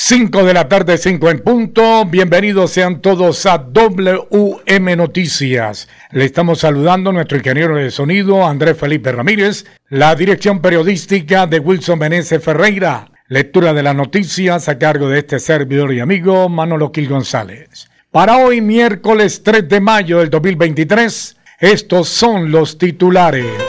5 0.00 0.44
de 0.44 0.54
la 0.54 0.68
tarde, 0.68 0.96
5 0.96 1.28
en 1.28 1.40
punto. 1.40 2.04
Bienvenidos 2.04 2.70
sean 2.70 3.02
todos 3.02 3.44
a 3.46 3.58
WM 3.58 4.94
Noticias. 4.94 5.88
Le 6.12 6.24
estamos 6.24 6.60
saludando 6.60 7.10
a 7.10 7.12
nuestro 7.12 7.36
ingeniero 7.36 7.74
de 7.74 7.90
sonido, 7.90 8.46
Andrés 8.46 8.78
Felipe 8.78 9.10
Ramírez, 9.10 9.66
la 9.88 10.14
dirección 10.14 10.60
periodística 10.60 11.48
de 11.48 11.58
Wilson 11.58 11.98
Meneses 11.98 12.42
Ferreira, 12.42 13.10
lectura 13.26 13.74
de 13.74 13.82
las 13.82 13.96
noticias 13.96 14.68
a 14.68 14.78
cargo 14.78 15.08
de 15.08 15.18
este 15.18 15.40
servidor 15.40 15.92
y 15.92 15.98
amigo 15.98 16.48
Manolo 16.48 16.92
Quil 16.92 17.08
González. 17.08 17.88
Para 18.12 18.36
hoy, 18.36 18.60
miércoles 18.60 19.42
3 19.42 19.68
de 19.68 19.80
mayo 19.80 20.20
del 20.20 20.30
2023, 20.30 21.36
estos 21.58 22.08
son 22.08 22.52
los 22.52 22.78
titulares. 22.78 23.67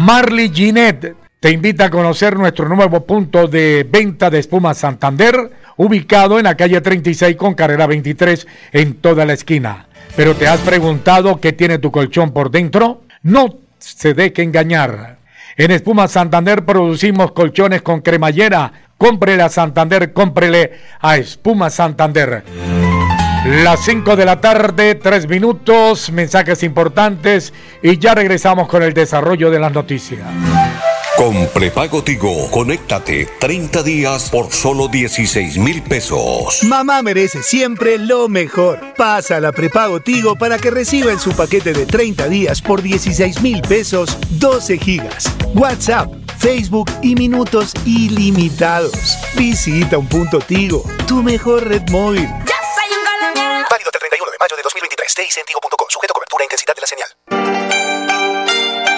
Marley 0.00 0.50
Ginette 0.52 1.14
te 1.40 1.50
invita 1.50 1.86
a 1.86 1.90
conocer 1.90 2.36
nuestro 2.36 2.68
nuevo 2.68 3.06
punto 3.06 3.48
de 3.48 3.88
venta 3.90 4.28
de 4.28 4.40
espuma 4.40 4.74
Santander, 4.74 5.52
ubicado 5.78 6.38
en 6.38 6.44
la 6.44 6.54
calle 6.54 6.82
36 6.82 7.34
con 7.36 7.54
carrera 7.54 7.86
23 7.86 8.46
en 8.72 8.96
toda 8.96 9.24
la 9.24 9.32
esquina. 9.32 9.86
Pero 10.16 10.34
te 10.34 10.48
has 10.48 10.60
preguntado 10.60 11.40
qué 11.40 11.54
tiene 11.54 11.78
tu 11.78 11.90
colchón 11.90 12.32
por 12.32 12.50
dentro? 12.50 13.04
No 13.22 13.60
se 13.78 14.12
deje 14.12 14.42
engañar. 14.42 15.16
En 15.56 15.70
Espuma 15.70 16.08
Santander 16.08 16.66
producimos 16.66 17.32
colchones 17.32 17.80
con 17.80 18.02
cremallera. 18.02 18.70
Cómprele 18.98 19.42
a 19.42 19.48
Santander, 19.48 20.12
cómprele 20.12 20.72
a 21.00 21.16
Espuma 21.16 21.70
Santander. 21.70 22.44
Las 23.44 23.84
5 23.84 24.16
de 24.16 24.24
la 24.24 24.40
tarde, 24.40 24.94
3 24.94 25.28
minutos, 25.28 26.10
mensajes 26.10 26.62
importantes 26.62 27.52
y 27.82 27.98
ya 27.98 28.14
regresamos 28.14 28.68
con 28.68 28.82
el 28.82 28.94
desarrollo 28.94 29.50
de 29.50 29.58
las 29.58 29.70
noticias. 29.70 30.22
Con 31.18 31.46
prepago 31.48 32.02
Tigo, 32.02 32.50
conéctate 32.50 33.28
30 33.38 33.82
días 33.82 34.30
por 34.30 34.50
solo 34.50 34.88
16 34.88 35.58
mil 35.58 35.82
pesos. 35.82 36.64
Mamá 36.64 37.02
merece 37.02 37.42
siempre 37.42 37.98
lo 37.98 38.28
mejor. 38.28 38.80
Pasa 38.96 39.36
a 39.36 39.40
la 39.40 39.52
prepago 39.52 40.00
Tigo 40.00 40.36
para 40.36 40.56
que 40.56 40.70
reciba 40.70 41.12
en 41.12 41.18
su 41.18 41.32
paquete 41.32 41.74
de 41.74 41.84
30 41.84 42.28
días 42.28 42.62
por 42.62 42.80
16 42.80 43.42
mil 43.42 43.60
pesos 43.60 44.16
12 44.30 44.78
gigas. 44.78 45.30
WhatsApp, 45.54 46.10
Facebook 46.38 46.90
y 47.02 47.14
minutos 47.14 47.74
ilimitados. 47.84 49.18
Visita 49.36 49.98
un 49.98 50.06
punto 50.06 50.38
Tigo, 50.38 50.82
tu 51.06 51.22
mejor 51.22 51.68
red 51.68 51.82
móvil. 51.90 52.28
De 54.34 54.38
mayo 54.38 54.56
de 54.56 54.62
2023. 54.62 55.14
Tigo.com. 55.46 55.86
Sujeto 55.88 56.12
a 56.12 56.14
cobertura 56.14 56.42
e 56.42 56.46
intensidad 56.46 56.74
de 56.74 56.80
la 56.80 56.86
señal. 56.86 57.73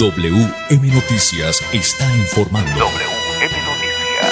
WM 0.00 0.94
Noticias 0.94 1.62
está 1.74 2.06
informando. 2.16 2.70
WM 2.70 3.52
Noticias. 3.66 4.30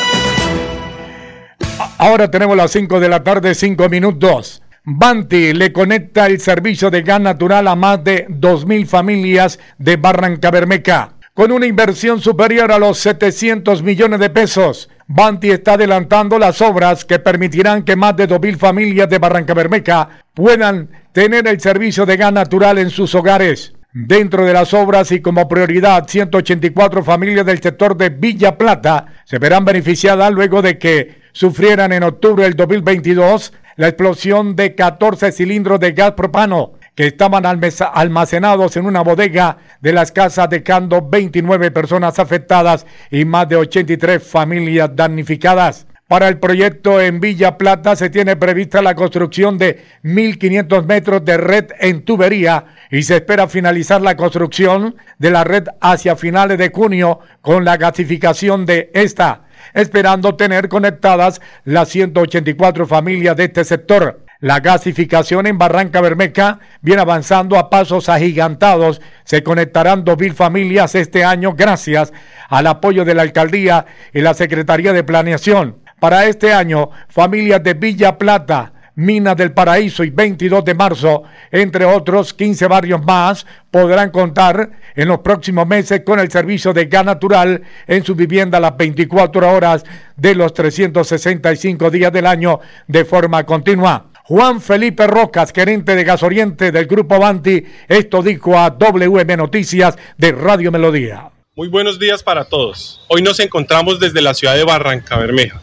Ahora 1.98 2.30
tenemos 2.30 2.56
las 2.56 2.70
5 2.70 2.98
de 2.98 3.08
la 3.10 3.22
tarde, 3.22 3.54
5 3.54 3.90
minutos. 3.90 4.62
Banti 4.82 5.52
le 5.52 5.70
conecta 5.70 6.26
el 6.26 6.40
servicio 6.40 6.90
de 6.90 7.02
gas 7.02 7.20
natural 7.20 7.68
a 7.68 7.76
más 7.76 8.02
de 8.02 8.26
2.000 8.28 8.86
familias 8.86 9.58
de 9.76 9.96
Barranca 9.96 10.50
Bermeja. 10.50 11.16
Con 11.34 11.52
una 11.52 11.66
inversión 11.66 12.22
superior 12.22 12.72
a 12.72 12.78
los 12.78 12.96
700 13.00 13.82
millones 13.82 14.20
de 14.20 14.30
pesos, 14.30 14.88
Banti 15.06 15.50
está 15.50 15.74
adelantando 15.74 16.38
las 16.38 16.62
obras 16.62 17.04
que 17.04 17.18
permitirán 17.18 17.82
que 17.82 17.94
más 17.94 18.16
de 18.16 18.26
2.000 18.26 18.56
familias 18.56 19.10
de 19.10 19.18
Barranca 19.18 19.52
Bermeja 19.52 20.22
puedan 20.32 20.88
tener 21.12 21.46
el 21.46 21.60
servicio 21.60 22.06
de 22.06 22.16
gas 22.16 22.32
natural 22.32 22.78
en 22.78 22.88
sus 22.88 23.14
hogares. 23.14 23.74
Dentro 24.00 24.46
de 24.46 24.52
las 24.52 24.74
obras 24.74 25.10
y 25.10 25.20
como 25.20 25.48
prioridad, 25.48 26.06
184 26.06 27.02
familias 27.02 27.44
del 27.44 27.60
sector 27.60 27.96
de 27.96 28.10
Villa 28.10 28.56
Plata 28.56 29.06
se 29.24 29.40
verán 29.40 29.64
beneficiadas 29.64 30.30
luego 30.30 30.62
de 30.62 30.78
que 30.78 31.20
sufrieran 31.32 31.92
en 31.92 32.04
octubre 32.04 32.44
del 32.44 32.54
2022 32.54 33.52
la 33.74 33.88
explosión 33.88 34.54
de 34.54 34.76
14 34.76 35.32
cilindros 35.32 35.80
de 35.80 35.90
gas 35.94 36.12
propano 36.12 36.74
que 36.94 37.08
estaban 37.08 37.44
almacenados 37.44 38.76
en 38.76 38.86
una 38.86 39.00
bodega 39.00 39.58
de 39.80 39.92
las 39.92 40.12
casas 40.12 40.48
dejando 40.48 41.02
29 41.02 41.72
personas 41.72 42.20
afectadas 42.20 42.86
y 43.10 43.24
más 43.24 43.48
de 43.48 43.56
83 43.56 44.22
familias 44.22 44.90
damnificadas. 44.94 45.87
Para 46.08 46.28
el 46.28 46.38
proyecto 46.38 47.02
en 47.02 47.20
Villa 47.20 47.58
Plata 47.58 47.94
se 47.94 48.08
tiene 48.08 48.34
prevista 48.34 48.80
la 48.80 48.94
construcción 48.94 49.58
de 49.58 49.84
1.500 50.04 50.86
metros 50.86 51.22
de 51.22 51.36
red 51.36 51.66
en 51.80 52.02
tubería 52.02 52.64
y 52.90 53.02
se 53.02 53.16
espera 53.16 53.46
finalizar 53.46 54.00
la 54.00 54.16
construcción 54.16 54.96
de 55.18 55.30
la 55.30 55.44
red 55.44 55.64
hacia 55.82 56.16
finales 56.16 56.56
de 56.56 56.70
junio 56.70 57.20
con 57.42 57.66
la 57.66 57.76
gasificación 57.76 58.64
de 58.64 58.90
esta, 58.94 59.42
esperando 59.74 60.34
tener 60.34 60.70
conectadas 60.70 61.42
las 61.64 61.90
184 61.90 62.86
familias 62.86 63.36
de 63.36 63.44
este 63.44 63.64
sector. 63.64 64.24
La 64.40 64.60
gasificación 64.60 65.46
en 65.46 65.58
Barranca 65.58 66.00
Bermeja 66.00 66.60
viene 66.80 67.02
avanzando 67.02 67.58
a 67.58 67.68
pasos 67.68 68.08
agigantados. 68.08 69.02
Se 69.24 69.42
conectarán 69.42 70.06
2.000 70.06 70.32
familias 70.32 70.94
este 70.94 71.22
año 71.22 71.52
gracias 71.54 72.14
al 72.48 72.66
apoyo 72.66 73.04
de 73.04 73.14
la 73.14 73.22
alcaldía 73.22 73.84
y 74.14 74.22
la 74.22 74.32
Secretaría 74.32 74.94
de 74.94 75.04
Planeación. 75.04 75.87
Para 76.00 76.26
este 76.26 76.52
año, 76.52 76.90
familias 77.08 77.62
de 77.64 77.74
Villa 77.74 78.16
Plata, 78.16 78.72
Minas 78.94 79.36
del 79.36 79.52
Paraíso 79.52 80.04
y 80.04 80.10
22 80.10 80.64
de 80.64 80.74
marzo, 80.74 81.24
entre 81.50 81.84
otros 81.84 82.34
15 82.34 82.68
barrios 82.68 83.04
más, 83.04 83.46
podrán 83.70 84.10
contar 84.10 84.70
en 84.94 85.08
los 85.08 85.18
próximos 85.20 85.66
meses 85.66 86.02
con 86.04 86.20
el 86.20 86.30
servicio 86.30 86.72
de 86.72 86.86
gas 86.86 87.04
natural 87.04 87.62
en 87.86 88.04
su 88.04 88.14
vivienda 88.14 88.60
las 88.60 88.76
24 88.76 89.52
horas 89.52 89.84
de 90.16 90.34
los 90.36 90.54
365 90.54 91.90
días 91.90 92.12
del 92.12 92.26
año 92.26 92.60
de 92.86 93.04
forma 93.04 93.44
continua. 93.44 94.06
Juan 94.24 94.60
Felipe 94.60 95.06
Rocas, 95.06 95.52
gerente 95.52 95.96
de 95.96 96.04
Gas 96.04 96.22
Oriente 96.22 96.70
del 96.70 96.86
Grupo 96.86 97.18
Banti, 97.18 97.64
esto 97.88 98.22
dijo 98.22 98.56
a 98.56 98.70
WM 98.70 99.36
Noticias 99.36 99.96
de 100.16 100.32
Radio 100.32 100.70
Melodía. 100.70 101.30
Muy 101.56 101.68
buenos 101.68 101.98
días 101.98 102.22
para 102.22 102.44
todos. 102.44 103.04
Hoy 103.08 103.22
nos 103.22 103.40
encontramos 103.40 103.98
desde 103.98 104.22
la 104.22 104.34
ciudad 104.34 104.54
de 104.54 104.64
Barranca 104.64 105.16
Bermeja 105.16 105.60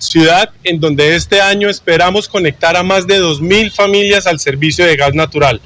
ciudad 0.00 0.50
en 0.64 0.80
donde 0.80 1.14
este 1.14 1.40
año 1.40 1.68
esperamos 1.68 2.28
conectar 2.28 2.76
a 2.76 2.82
más 2.82 3.06
de 3.06 3.20
2.000 3.20 3.70
familias 3.70 4.26
al 4.26 4.40
servicio 4.40 4.84
de 4.84 4.96
gas 4.96 5.14
natural. 5.14 5.60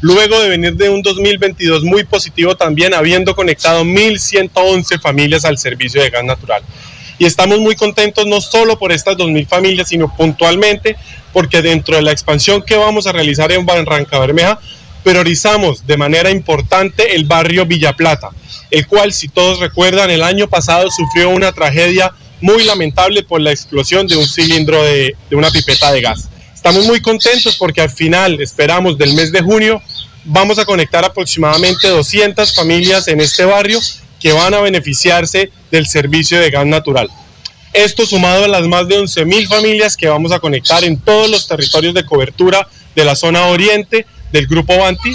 Luego 0.00 0.40
de 0.40 0.48
venir 0.48 0.74
de 0.74 0.90
un 0.90 1.02
2022 1.02 1.82
muy 1.82 2.04
positivo 2.04 2.56
también, 2.56 2.94
habiendo 2.94 3.34
conectado 3.34 3.84
1.111 3.84 5.00
familias 5.00 5.44
al 5.44 5.58
servicio 5.58 6.02
de 6.02 6.10
gas 6.10 6.24
natural. 6.24 6.62
Y 7.18 7.24
estamos 7.24 7.58
muy 7.58 7.74
contentos 7.74 8.26
no 8.26 8.40
solo 8.40 8.78
por 8.78 8.92
estas 8.92 9.16
2.000 9.16 9.46
familias, 9.46 9.88
sino 9.88 10.14
puntualmente 10.14 10.96
porque 11.32 11.62
dentro 11.62 11.96
de 11.96 12.02
la 12.02 12.12
expansión 12.12 12.62
que 12.62 12.76
vamos 12.76 13.06
a 13.06 13.12
realizar 13.12 13.50
en 13.50 13.66
Barranca 13.66 14.18
Bermeja, 14.18 14.60
priorizamos 15.02 15.86
de 15.86 15.96
manera 15.96 16.30
importante 16.30 17.14
el 17.16 17.24
barrio 17.24 17.66
Villa 17.66 17.92
Plata, 17.94 18.30
el 18.70 18.86
cual, 18.86 19.12
si 19.12 19.28
todos 19.28 19.58
recuerdan, 19.58 20.10
el 20.10 20.22
año 20.22 20.48
pasado 20.48 20.90
sufrió 20.90 21.30
una 21.30 21.52
tragedia 21.52 22.12
muy 22.40 22.64
lamentable 22.64 23.22
por 23.22 23.40
la 23.40 23.50
explosión 23.50 24.06
de 24.06 24.16
un 24.16 24.26
cilindro 24.26 24.82
de, 24.82 25.16
una 25.32 25.50
pipeta 25.50 25.92
de 25.92 26.00
gas. 26.00 26.28
Estamos 26.54 26.86
muy 26.86 27.00
contentos 27.00 27.56
porque 27.56 27.80
al 27.80 27.90
final, 27.90 28.40
esperamos 28.40 28.98
del 28.98 29.14
mes 29.14 29.32
de 29.32 29.40
junio, 29.40 29.82
vamos 30.24 30.58
a 30.58 30.64
conectar 30.64 31.04
aproximadamente 31.04 31.88
200 31.88 32.54
familias 32.54 33.08
en 33.08 33.20
este 33.20 33.44
barrio 33.44 33.80
que 34.20 34.32
van 34.32 34.54
a 34.54 34.60
beneficiarse 34.60 35.50
del 35.70 35.86
servicio 35.86 36.40
de 36.40 36.50
gas 36.50 36.66
natural. 36.66 37.08
Esto 37.72 38.06
sumado 38.06 38.44
a 38.44 38.48
las 38.48 38.66
más 38.66 38.88
de 38.88 38.98
11.000 38.98 39.46
familias 39.46 39.96
que 39.96 40.08
vamos 40.08 40.32
a 40.32 40.40
conectar 40.40 40.84
en 40.84 40.98
todos 40.98 41.30
los 41.30 41.46
territorios 41.46 41.94
de 41.94 42.04
cobertura 42.04 42.66
de 42.94 43.04
la 43.04 43.14
zona 43.14 43.46
oriente 43.46 44.06
del 44.32 44.46
Grupo 44.46 44.76
Banti, 44.76 45.12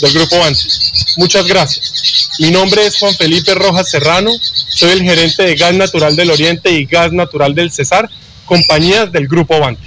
del 0.00 0.12
Grupo 0.12 0.38
Banti. 0.38 0.68
Muchas 1.16 1.46
gracias. 1.46 2.30
Mi 2.40 2.50
nombre 2.50 2.86
es 2.86 2.98
Juan 2.98 3.14
Felipe 3.14 3.54
Rojas 3.54 3.90
Serrano, 3.90 4.30
soy 4.68 4.90
el 4.90 5.02
gerente 5.02 5.42
de 5.42 5.54
Gas 5.54 5.74
Natural 5.74 6.16
del 6.16 6.30
Oriente 6.30 6.70
y 6.70 6.84
Gas 6.84 7.12
Natural 7.12 7.54
del 7.54 7.70
Cesar, 7.70 8.08
compañías 8.44 9.12
del 9.12 9.28
Grupo 9.28 9.58
Banti. 9.60 9.86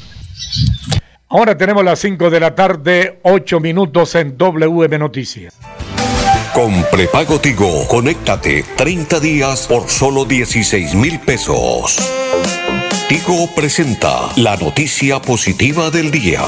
Ahora 1.29 1.57
tenemos 1.57 1.83
las 1.83 1.99
5 1.99 2.29
de 2.29 2.39
la 2.39 2.55
tarde, 2.55 3.19
8 3.23 3.59
minutos 3.59 4.15
en 4.15 4.37
WM 4.37 4.97
Noticias. 4.97 5.55
Con 6.53 6.85
prepago 6.89 7.39
Tigo, 7.39 7.85
conéctate 7.87 8.63
30 8.77 9.19
días 9.19 9.67
por 9.67 9.89
solo 9.89 10.25
16 10.25 10.95
mil 10.95 11.19
pesos. 11.19 11.97
Tigo 13.09 13.53
presenta 13.53 14.29
la 14.37 14.55
noticia 14.55 15.21
positiva 15.21 15.91
del 15.91 16.11
día. 16.11 16.41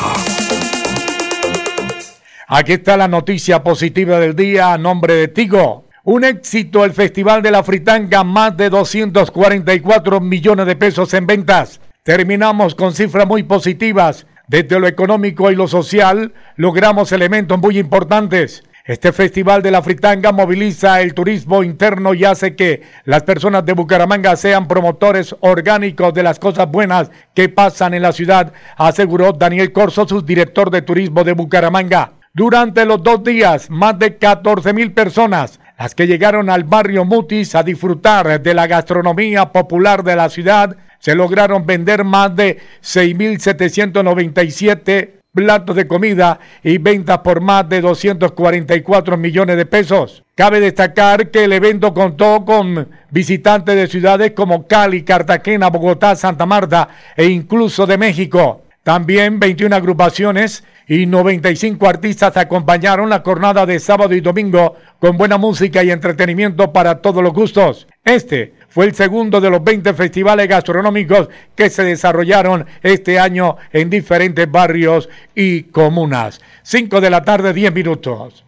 Aquí 2.51 2.73
está 2.73 2.97
la 2.97 3.07
noticia 3.07 3.63
positiva 3.63 4.19
del 4.19 4.35
día 4.35 4.73
a 4.73 4.79
nombre 4.79 5.13
de 5.13 5.27
Tigo. 5.27 5.85
Un 6.03 6.23
éxito 6.23 6.83
el 6.83 6.93
Festival 6.93 7.43
de 7.43 7.51
la 7.51 7.61
Fritanga, 7.61 8.23
más 8.23 8.57
de 8.57 8.71
244 8.71 10.19
millones 10.19 10.65
de 10.65 10.75
pesos 10.75 11.13
en 11.13 11.27
ventas. 11.27 11.79
Terminamos 12.01 12.73
con 12.73 12.95
cifras 12.95 13.27
muy 13.27 13.43
positivas. 13.43 14.25
Desde 14.47 14.79
lo 14.79 14.87
económico 14.87 15.51
y 15.51 15.55
lo 15.55 15.67
social 15.67 16.33
logramos 16.55 17.11
elementos 17.11 17.59
muy 17.59 17.77
importantes. 17.77 18.63
Este 18.83 19.13
Festival 19.13 19.61
de 19.61 19.69
la 19.69 19.83
Fritanga 19.83 20.31
moviliza 20.31 21.01
el 21.01 21.13
turismo 21.13 21.61
interno 21.61 22.15
y 22.15 22.25
hace 22.25 22.56
que 22.56 22.81
las 23.06 23.21
personas 23.21 23.63
de 23.63 23.73
Bucaramanga 23.73 24.35
sean 24.35 24.68
promotores 24.68 25.35
orgánicos 25.41 26.15
de 26.15 26.23
las 26.23 26.39
cosas 26.39 26.68
buenas 26.68 27.11
que 27.35 27.47
pasan 27.47 27.94
en 27.94 28.01
la 28.01 28.11
ciudad, 28.11 28.53
aseguró 28.75 29.33
Daniel 29.33 29.71
Corso, 29.71 30.07
subdirector 30.07 30.71
de 30.71 30.81
turismo 30.81 31.23
de 31.23 31.33
Bucaramanga. 31.33 32.13
Durante 32.39 32.85
los 32.85 33.03
dos 33.03 33.21
días, 33.21 33.69
más 33.69 33.99
de 33.99 34.15
14 34.15 34.71
mil 34.71 34.93
personas, 34.93 35.59
las 35.77 35.93
que 35.93 36.07
llegaron 36.07 36.49
al 36.49 36.63
barrio 36.63 37.03
Mutis 37.03 37.53
a 37.53 37.63
disfrutar 37.63 38.41
de 38.41 38.53
la 38.53 38.65
gastronomía 38.65 39.51
popular 39.51 40.05
de 40.05 40.15
la 40.15 40.29
ciudad, 40.29 40.77
se 40.99 41.15
lograron 41.15 41.65
vender 41.65 42.05
más 42.05 42.33
de 42.33 42.59
6.797 42.81 45.09
platos 45.33 45.75
de 45.75 45.85
comida 45.85 46.39
y 46.63 46.77
ventas 46.77 47.17
por 47.17 47.41
más 47.41 47.67
de 47.67 47.81
244 47.81 49.17
millones 49.17 49.57
de 49.57 49.65
pesos. 49.65 50.23
Cabe 50.33 50.61
destacar 50.61 51.31
que 51.31 51.43
el 51.43 51.51
evento 51.51 51.93
contó 51.93 52.45
con 52.45 52.87
visitantes 53.11 53.75
de 53.75 53.87
ciudades 53.87 54.31
como 54.31 54.65
Cali, 54.65 55.03
Cartagena, 55.03 55.69
Bogotá, 55.69 56.15
Santa 56.15 56.45
Marta 56.45 56.87
e 57.17 57.25
incluso 57.25 57.85
de 57.85 57.97
México. 57.97 58.63
También 58.83 59.40
21 59.40 59.76
agrupaciones 59.76 60.64
y 60.88 61.06
95 61.06 61.88
artistas 61.88 62.36
acompañaron 62.38 63.09
la 63.09 63.19
jornada 63.19 63.66
de 63.66 63.80
sábado 63.80 64.16
y 64.16 64.21
domingo 64.21 64.76
con 65.00 65.18
buena 65.18 65.38
música 65.38 65.83
y 65.83 65.92
entretenimiento 65.92 66.74
para 66.74 67.02
todos 67.02 67.21
los 67.21 67.33
gustos. 67.33 67.88
Este 68.04 68.54
fue 68.69 68.86
el 68.86 68.95
segundo 68.95 69.42
de 69.42 69.50
los 69.50 69.64
20 69.64 69.94
festivales 69.94 70.48
gastronómicos 70.48 71.30
que 71.56 71.69
se 71.69 71.83
desarrollaron 71.83 72.66
este 72.81 73.19
año 73.19 73.57
en 73.71 73.90
diferentes 73.90 74.50
barrios 74.50 75.09
y 75.36 75.64
comunas. 75.64 76.42
5 76.64 77.02
de 77.02 77.09
la 77.09 77.24
tarde, 77.24 77.54
10 77.54 77.74
minutos. 77.74 78.45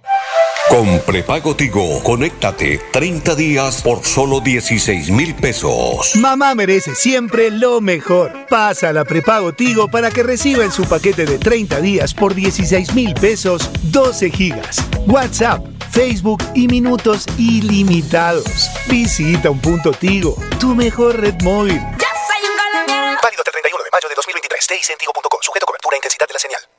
Con 0.71 1.01
prepago 1.01 1.53
Tigo, 1.53 2.01
conéctate 2.01 2.77
30 2.93 3.35
días 3.35 3.81
por 3.81 4.05
solo 4.05 4.39
16 4.39 5.09
mil 5.11 5.35
pesos. 5.35 6.15
Mamá 6.15 6.55
merece 6.55 6.95
siempre 6.95 7.51
lo 7.51 7.81
mejor. 7.81 8.45
Pasa 8.47 8.87
a 8.87 8.93
la 8.93 9.03
prepago 9.03 9.51
Tigo 9.51 9.89
para 9.89 10.09
que 10.11 10.23
reciba 10.23 10.63
en 10.63 10.71
su 10.71 10.85
paquete 10.85 11.25
de 11.25 11.39
30 11.39 11.81
días 11.81 12.13
por 12.13 12.33
16 12.33 12.93
mil 12.93 13.13
pesos 13.15 13.69
12 13.91 14.29
gigas. 14.29 14.77
WhatsApp, 15.07 15.61
Facebook 15.91 16.41
y 16.55 16.69
minutos 16.69 17.25
ilimitados. 17.37 18.69
Visita 18.87 19.49
un 19.49 19.59
punto 19.59 19.91
Tigo, 19.91 20.37
tu 20.57 20.73
mejor 20.73 21.19
red 21.19 21.35
móvil. 21.43 21.81
Válido 21.81 23.41
hasta 23.41 23.49
el 23.49 23.61
31 23.61 23.83
de 23.83 23.89
mayo 23.91 24.07
de 24.07 24.15
2023. 24.15 24.67
TICentigo.com. 24.67 25.39
Sujeto 25.41 25.65
a 25.65 25.67
cobertura 25.67 25.95
e 25.95 25.99
intensidad 25.99 26.27
de 26.29 26.33
la 26.33 26.39
señal. 26.39 26.70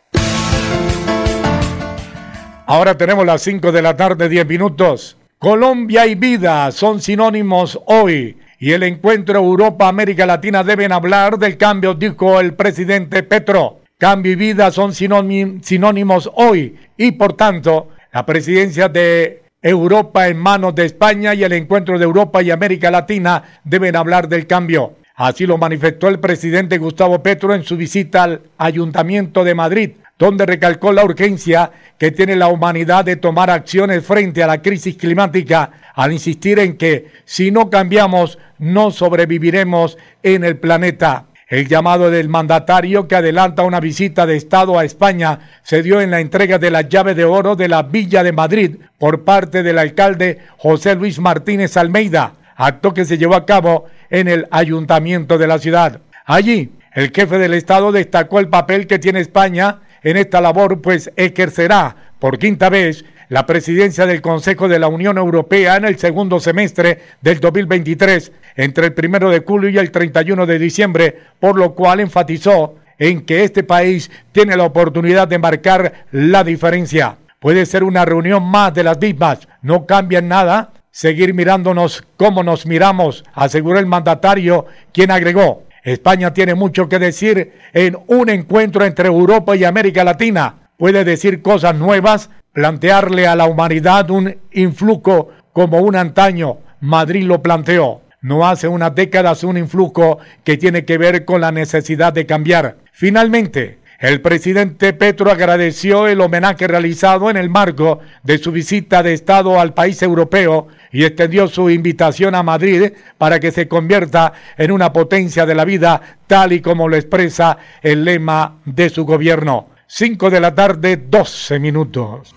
Ahora 2.73 2.97
tenemos 2.97 3.27
las 3.27 3.43
5 3.43 3.71
de 3.71 3.83
la 3.83 3.99
tarde, 3.99 4.31
10 4.31 4.47
minutos. 4.47 5.19
Colombia 5.39 6.07
y 6.07 6.15
vida 6.15 6.73
son 6.73 7.03
sinónimos 7.03 7.79
hoy. 7.85 8.39
Y 8.59 8.73
el 8.73 8.83
encuentro 8.85 9.41
Europa-América 9.41 10.25
Latina 10.25 10.65
deben 10.65 10.91
hablar 10.91 11.39
del 11.39 11.59
cambio, 11.59 11.93
dijo 11.93 12.41
el 12.41 12.55
presidente 12.55 13.25
Petro. 13.25 13.81
Cambio 13.99 14.33
y 14.33 14.37
vida 14.37 14.71
son 14.71 14.95
sinónimos 14.95 16.31
hoy. 16.35 16.79
Y 16.97 17.13
por 17.13 17.35
tanto, 17.35 17.91
la 18.11 18.25
presidencia 18.25 18.89
de 18.89 19.43
Europa 19.61 20.29
en 20.29 20.39
manos 20.39 20.75
de 20.75 20.87
España 20.87 21.35
y 21.35 21.45
el 21.45 21.53
encuentro 21.53 21.99
de 21.99 22.05
Europa 22.07 22.43
y 22.43 22.51
América 22.51 22.91
Latina 22.91 23.61
deben 23.65 23.97
hablar 23.97 24.31
del 24.31 24.47
cambio. 24.47 24.95
Así 25.15 25.45
lo 25.45 25.59
manifestó 25.59 26.09
el 26.09 26.21
presidente 26.21 26.79
Gustavo 26.79 27.23
Petro 27.23 27.55
en 27.55 27.65
su 27.65 27.77
visita 27.77 28.23
al 28.23 28.41
Ayuntamiento 28.57 29.45
de 29.45 29.55
Madrid, 29.55 29.91
donde 30.23 30.47
recalcó 30.47 30.93
la 30.93 31.05
urgencia 31.05 31.73
que 31.99 32.13
tiene 32.13 32.37
la 32.37 32.47
humanidad 32.47 33.05
de 33.05 33.17
tomar 33.17 33.51
acciones 33.51 34.07
frente 34.07 34.41
a 34.41 34.47
la 34.47 34.63
crisis 34.63 34.97
climática, 34.97 35.73
al 35.97 36.13
insistir 36.13 36.61
en 36.61 36.77
que 36.77 37.09
si 37.25 37.51
no 37.51 37.69
cambiamos, 37.69 38.39
no 38.57 38.93
sobreviviremos 38.93 39.99
en 40.23 40.45
el 40.45 40.59
planeta. 40.59 41.25
El 41.49 41.67
llamado 41.67 42.09
del 42.09 42.29
mandatario 42.29 43.09
que 43.09 43.17
adelanta 43.17 43.65
una 43.65 43.81
visita 43.81 44.25
de 44.25 44.37
Estado 44.37 44.79
a 44.79 44.85
España 44.85 45.41
se 45.65 45.83
dio 45.83 46.01
en 46.01 46.13
la 46.13 46.21
entrega 46.21 46.61
de 46.61 46.71
la 46.71 46.83
llave 46.83 47.17
de 47.17 47.25
oro 47.25 47.57
de 47.57 47.67
la 47.67 47.83
Villa 47.83 48.23
de 48.23 48.31
Madrid 48.31 48.77
por 48.99 49.25
parte 49.25 49.65
del 49.65 49.77
alcalde 49.77 50.39
José 50.57 50.95
Luis 50.95 51.19
Martínez 51.19 51.77
Almeida, 51.77 52.35
acto 52.55 52.95
que 52.95 53.07
se 53.07 53.19
llevó 53.19 53.35
a 53.35 53.45
cabo 53.45 53.87
en 54.09 54.29
el 54.29 54.47
ayuntamiento 54.53 55.37
de 55.37 55.49
la 55.49 55.59
ciudad. 55.59 56.01
Allí, 56.25 56.71
el 56.95 57.11
jefe 57.11 57.39
del 57.39 57.55
Estado 57.55 57.91
destacó 57.91 58.39
el 58.39 58.49
papel 58.49 58.87
que 58.87 59.01
tiene 59.01 59.19
España 59.19 59.81
en 60.03 60.17
esta 60.17 60.41
labor, 60.41 60.81
pues 60.81 61.11
ejercerá 61.17 61.97
por 62.19 62.39
quinta 62.39 62.69
vez 62.69 63.05
la 63.29 63.47
presidencia 63.47 64.05
del 64.05 64.21
Consejo 64.21 64.69
de 64.69 64.79
la 64.79 64.89
Unión 64.89 65.17
Europea 65.17 65.77
en 65.77 65.87
el 65.87 65.99
segundo 65.99 66.39
semestre 66.39 67.01
del 67.23 67.41
2023, 67.41 68.31
entre 68.57 68.87
el 68.87 68.93
primero 68.93 69.31
de 69.31 69.41
julio 69.41 69.71
y 69.71 69.79
el 69.79 69.91
31 69.91 70.45
de 70.45 70.59
diciembre, 70.59 71.17
por 71.41 71.59
lo 71.59 71.75
cual 71.75 72.01
enfatizó 72.01 72.77
en 72.99 73.25
que 73.25 73.43
este 73.43 73.63
país 73.63 74.11
tiene 74.33 74.57
la 74.57 74.65
oportunidad 74.65 75.27
de 75.29 75.39
marcar 75.39 76.05
la 76.13 76.45
diferencia. 76.45 77.17
Puede 77.41 77.67
ser 77.67 77.85
una 77.85 78.05
reunión 78.05 78.45
más 78.45 78.75
de 78.75 78.85
las 78.85 79.01
mismas, 79.01 79.49
no 79.63 79.87
cambia 79.87 80.19
en 80.19 80.29
nada, 80.29 80.73
seguir 80.91 81.35
mirándonos 81.35 82.05
como 82.17 82.45
nos 82.45 82.67
miramos, 82.67 83.25
aseguró 83.33 83.79
el 83.79 83.87
mandatario, 83.87 84.67
quien 84.93 85.11
agregó, 85.11 85.65
España 85.83 86.33
tiene 86.33 86.55
mucho 86.55 86.89
que 86.89 86.99
decir 86.99 87.53
en 87.73 87.99
un 88.07 88.29
encuentro 88.29 88.85
entre 88.85 89.09
Europa 89.09 89.57
y 89.57 89.65
América 89.65 90.05
Latina. 90.05 90.71
Puede 90.77 91.05
decir 91.05 91.43
cosas 91.43 91.75
nuevas 91.75 92.31
plantearle 92.53 93.27
a 93.27 93.35
la 93.35 93.47
humanidad 93.47 94.11
un 94.11 94.37
influjo 94.53 95.31
como 95.53 95.79
un 95.79 95.97
antaño. 95.97 96.59
Madrid 96.81 97.25
lo 97.25 97.43
planteó. 97.43 98.03
No 98.21 98.47
hace 98.47 98.69
unas 98.69 98.95
décadas 98.95 99.43
un 99.43 99.57
influjo 99.57 100.19
que 100.45 100.57
tiene 100.57 100.85
que 100.85 100.99
ver 100.99 101.25
con 101.25 101.41
la 101.41 101.51
necesidad 101.51 102.13
de 102.13 102.27
cambiar. 102.27 102.77
Finalmente, 102.93 103.79
el 104.03 104.21
presidente 104.21 104.93
Petro 104.93 105.31
agradeció 105.31 106.09
el 106.09 106.21
homenaje 106.21 106.67
realizado 106.67 107.31
en 107.31 107.37
el 107.37 107.49
marco 107.49 108.01
de 108.25 108.39
su 108.39 108.51
visita 108.51 109.01
de 109.01 109.15
Estado 109.15 109.61
al 109.61 109.75
país 109.75 110.03
europeo 110.03 110.67
y 110.91 111.05
extendió 111.05 111.47
su 111.47 111.71
invitación 111.71 112.35
a 112.35 112.43
Madrid 112.43 112.95
para 113.17 113.39
que 113.39 113.53
se 113.53 113.69
convierta 113.69 114.33
en 114.59 114.73
una 114.73 114.93
potencia 114.93 115.47
de 115.47 115.55
la 115.55 115.65
vida 115.65 116.19
tal 116.27 116.53
y 116.53 116.61
como 116.61 116.89
lo 116.89 116.97
expresa 116.97 117.59
el 117.81 118.05
lema 118.05 118.57
de 118.65 118.91
su 118.91 119.05
gobierno. 119.05 119.69
5 119.87 120.31
de 120.31 120.41
la 120.41 120.53
tarde, 120.53 120.97
12 120.97 121.61
minutos. 121.61 122.35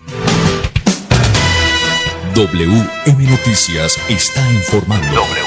WM 2.36 3.30
Noticias 3.30 3.98
está 4.08 4.52
informando. 4.52 5.45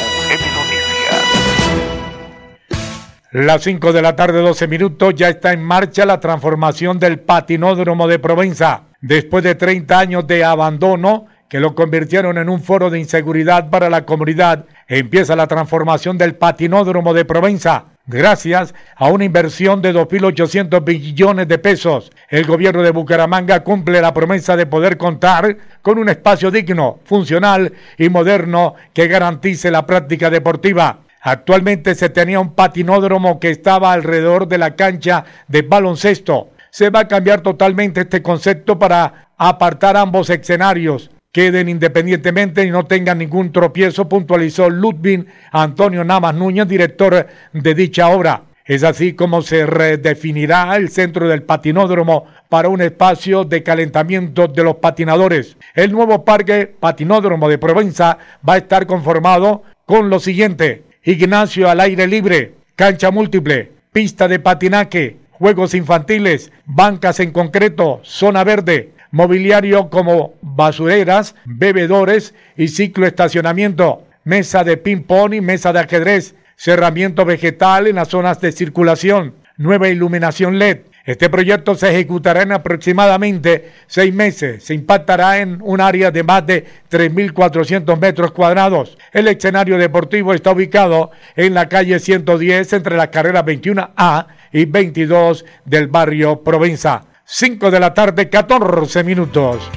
Las 3.31 3.61
5 3.61 3.93
de 3.93 4.01
la 4.01 4.15
tarde, 4.15 4.41
12 4.41 4.67
minutos, 4.67 5.13
ya 5.13 5.29
está 5.29 5.53
en 5.53 5.61
marcha 5.61 6.03
la 6.03 6.19
transformación 6.19 6.97
del 6.97 7.19
patinódromo 7.19 8.07
de 8.07 8.17
Provenza. 8.17 8.85
Después 9.01 9.43
de 9.43 9.53
30 9.53 9.99
años 9.99 10.25
de 10.25 10.43
abandono, 10.43 11.27
que 11.47 11.59
lo 11.59 11.75
convirtieron 11.75 12.39
en 12.39 12.49
un 12.49 12.59
foro 12.59 12.89
de 12.89 12.97
inseguridad 12.97 13.69
para 13.69 13.91
la 13.91 14.03
comunidad, 14.03 14.65
empieza 14.87 15.35
la 15.35 15.45
transformación 15.45 16.17
del 16.17 16.33
patinódromo 16.33 17.13
de 17.13 17.23
Provenza. 17.23 17.85
Gracias 18.07 18.73
a 18.95 19.09
una 19.09 19.25
inversión 19.25 19.83
de 19.83 19.93
2.800 19.93 20.83
billones 20.83 21.47
de 21.47 21.59
pesos, 21.59 22.11
el 22.29 22.47
gobierno 22.47 22.81
de 22.81 22.89
Bucaramanga 22.89 23.63
cumple 23.63 24.01
la 24.01 24.11
promesa 24.11 24.57
de 24.57 24.65
poder 24.65 24.97
contar 24.97 25.55
con 25.83 25.99
un 25.99 26.09
espacio 26.09 26.49
digno, 26.49 26.97
funcional 27.05 27.73
y 27.95 28.09
moderno 28.09 28.73
que 28.91 29.07
garantice 29.07 29.69
la 29.69 29.85
práctica 29.85 30.31
deportiva. 30.31 31.01
Actualmente 31.21 31.95
se 31.95 32.09
tenía 32.09 32.39
un 32.39 32.53
patinódromo 32.55 33.39
que 33.39 33.49
estaba 33.49 33.93
alrededor 33.93 34.47
de 34.47 34.57
la 34.57 34.75
cancha 34.75 35.25
de 35.47 35.61
baloncesto. 35.61 36.49
Se 36.71 36.89
va 36.89 37.01
a 37.01 37.07
cambiar 37.07 37.41
totalmente 37.41 38.01
este 38.01 38.21
concepto 38.21 38.79
para 38.79 39.29
apartar 39.37 39.97
ambos 39.97 40.29
escenarios 40.29 41.09
queden 41.31 41.69
independientemente 41.69 42.65
y 42.65 42.71
no 42.71 42.85
tengan 42.85 43.19
ningún 43.19 43.51
tropiezo, 43.51 44.09
puntualizó 44.09 44.69
Ludwig 44.69 45.27
Antonio 45.51 46.03
Namas 46.03 46.35
Núñez, 46.35 46.67
director 46.67 47.27
de 47.53 47.73
dicha 47.75 48.09
obra. 48.09 48.43
Es 48.65 48.83
así 48.83 49.13
como 49.13 49.41
se 49.41 49.65
redefinirá 49.65 50.75
el 50.75 50.89
centro 50.89 51.27
del 51.27 51.41
patinódromo 51.41 52.25
para 52.49 52.69
un 52.69 52.81
espacio 52.81 53.43
de 53.43 53.63
calentamiento 53.63 54.47
de 54.47 54.63
los 54.63 54.75
patinadores. 54.75 55.57
El 55.73 55.91
nuevo 55.91 56.23
parque 56.23 56.67
patinódromo 56.67 57.49
de 57.49 57.57
Provenza 57.57 58.19
va 58.47 58.53
a 58.53 58.57
estar 58.57 58.85
conformado 58.85 59.63
con 59.85 60.09
lo 60.09 60.19
siguiente. 60.19 60.88
Ignacio 61.03 61.69
al 61.69 61.79
aire 61.79 62.07
libre, 62.07 62.55
cancha 62.75 63.09
múltiple, 63.09 63.71
pista 63.93 64.27
de 64.27 64.37
patinaje, 64.39 65.15
juegos 65.31 65.73
infantiles, 65.73 66.51
bancas 66.65 67.21
en 67.21 67.31
concreto, 67.31 68.01
zona 68.03 68.43
verde, 68.43 68.91
mobiliario 69.09 69.89
como 69.89 70.33
basureras, 70.41 71.35
bebedores 71.45 72.33
y 72.57 72.67
ciclo 72.67 73.07
estacionamiento, 73.07 74.03
mesa 74.25 74.65
de 74.65 74.75
ping-pong 74.75 75.35
y 75.35 75.41
mesa 75.41 75.71
de 75.71 75.79
ajedrez, 75.79 76.35
cerramiento 76.57 77.23
vegetal 77.23 77.87
en 77.87 77.95
las 77.95 78.09
zonas 78.09 78.41
de 78.41 78.51
circulación, 78.51 79.35
nueva 79.55 79.87
iluminación 79.87 80.59
LED. 80.59 80.79
Este 81.05 81.29
proyecto 81.29 81.75
se 81.75 81.89
ejecutará 81.89 82.43
en 82.43 82.51
aproximadamente 82.51 83.71
seis 83.87 84.13
meses. 84.13 84.63
Se 84.63 84.73
impactará 84.73 85.39
en 85.39 85.59
un 85.61 85.81
área 85.81 86.11
de 86.11 86.23
más 86.23 86.45
de 86.45 86.65
3.400 86.91 87.99
metros 87.99 88.31
cuadrados. 88.31 88.97
El 89.11 89.27
escenario 89.27 89.77
deportivo 89.77 90.33
está 90.33 90.51
ubicado 90.51 91.11
en 91.35 91.53
la 91.53 91.69
calle 91.69 91.99
110 91.99 92.73
entre 92.73 92.97
las 92.97 93.07
carreras 93.09 93.45
21A 93.45 94.27
y 94.51 94.65
22 94.65 95.45
del 95.65 95.87
barrio 95.87 96.43
Provenza. 96.43 97.05
5 97.25 97.71
de 97.71 97.79
la 97.79 97.93
tarde, 97.93 98.29
14 98.29 99.03
minutos. 99.03 99.69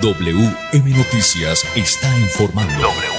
WM 0.00 0.90
Noticias 0.90 1.64
está 1.74 2.08
informando. 2.18 3.15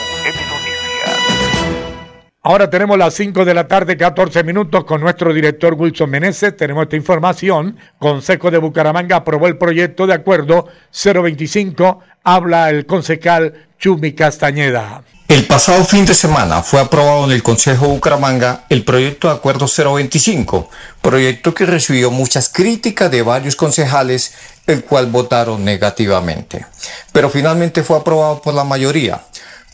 Ahora 2.50 2.70
tenemos 2.70 2.98
las 2.98 3.14
5 3.16 3.44
de 3.44 3.54
la 3.54 3.68
tarde, 3.68 3.98
14 3.98 4.42
minutos 4.46 4.86
con 4.86 5.02
nuestro 5.02 5.34
director 5.34 5.74
Wilson 5.74 6.10
Meneses. 6.10 6.56
Tenemos 6.56 6.84
esta 6.84 6.96
información. 6.96 7.78
Consejo 8.00 8.50
de 8.50 8.58
Bucaramanga 8.58 9.18
aprobó 9.18 9.48
el 9.48 9.58
proyecto 9.58 10.08
de 10.08 10.14
acuerdo 10.14 10.66
025. 10.94 12.00
Habla 12.24 12.70
el 12.70 12.86
concejal 12.86 13.68
Chumi 13.78 14.14
Castañeda. 14.14 15.04
El 15.28 15.46
pasado 15.46 15.84
fin 15.84 16.06
de 16.06 16.14
semana 16.14 16.64
fue 16.64 16.80
aprobado 16.80 17.26
en 17.26 17.32
el 17.32 17.44
Consejo 17.44 17.90
Bucaramanga 17.90 18.64
el 18.70 18.86
proyecto 18.86 19.28
de 19.28 19.34
acuerdo 19.34 19.68
025, 19.68 20.70
proyecto 21.02 21.54
que 21.54 21.66
recibió 21.66 22.12
muchas 22.12 22.48
críticas 22.48 23.12
de 23.12 23.24
varios 23.24 23.58
concejales, 23.58 24.36
el 24.68 24.86
cual 24.86 25.08
votaron 25.08 25.66
negativamente. 25.66 26.66
Pero 27.12 27.30
finalmente 27.30 27.84
fue 27.84 27.98
aprobado 27.98 28.42
por 28.42 28.54
la 28.54 28.64
mayoría. 28.64 29.22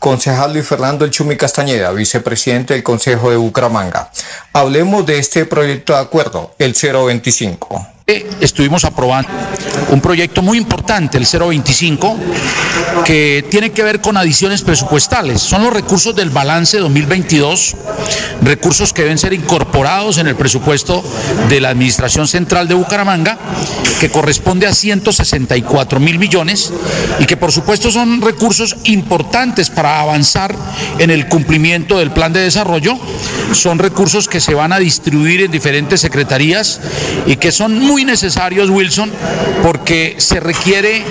Concejal 0.03 0.51
Luis 0.51 0.67
Fernando 0.67 1.05
El 1.05 1.12
Chumi 1.12 1.38
Castañeda, 1.38 1.93
vicepresidente 1.93 2.74
del 2.74 2.83
Consejo 2.83 3.29
de 3.29 3.38
Bucaramanga. 3.38 4.12
Hablemos 4.51 5.05
de 5.05 5.17
este 5.17 5.45
proyecto 5.45 5.93
de 5.93 6.00
acuerdo, 6.00 6.53
el 6.60 6.74
025. 6.74 7.92
Estuvimos 8.05 8.83
aprobando 8.83 9.29
un 9.91 10.01
proyecto 10.01 10.41
muy 10.41 10.57
importante, 10.57 11.17
el 11.17 11.25
025, 11.25 12.17
que 13.05 13.45
tiene 13.50 13.72
que 13.72 13.81
ver 13.81 14.01
con 14.01 14.17
adiciones 14.17 14.62
presupuestales. 14.62 15.41
Son 15.41 15.63
los 15.63 15.72
recursos 15.72 16.13
del 16.13 16.29
balance 16.29 16.79
2022, 16.79 17.75
recursos 18.41 18.91
que 18.91 19.03
deben 19.03 19.17
ser 19.17 19.31
incorporados 19.31 20.17
en 20.17 20.27
el 20.27 20.36
presupuesto 20.36 21.01
de 21.48 21.62
la 21.62 21.69
Administración 21.69 22.27
Central 22.27 22.67
de 22.67 22.74
Bucaramanga, 22.74 23.38
que 24.01 24.10
corresponde 24.10 24.67
a 24.67 24.74
164 24.74 26.00
mil 26.01 26.19
millones 26.19 26.74
y 27.19 27.25
que 27.25 27.38
por 27.38 27.53
supuesto 27.53 27.89
son 27.89 28.19
recursos 28.22 28.75
importantes 28.83 29.69
para 29.69 30.01
avanzar 30.01 30.53
en 31.00 31.10
el 31.10 31.29
cumplimiento 31.29 32.00
del 32.00 32.12
plan 32.12 32.33
de 32.33 32.41
desarrollo. 32.41 32.98
Son 33.53 33.79
recursos 33.79 34.27
que 34.27 34.41
se 34.41 34.55
van 34.55 34.74
a 34.74 34.79
distribuir 34.79 35.43
en 35.43 35.51
diferentes 35.51 36.01
secretarías 36.01 36.81
y 37.27 37.38
que 37.38 37.51
son 37.51 37.79
muy 37.79 37.92
necesarios, 38.03 38.69
Wilson, 38.69 39.12
porque 39.62 40.15
se 40.17 40.39
requiere 40.39 41.03